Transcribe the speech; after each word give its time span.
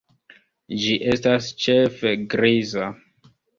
Ĝi 0.85 0.95
estas 1.11 1.51
ĉefe 1.67 2.17
griza. 2.35 2.91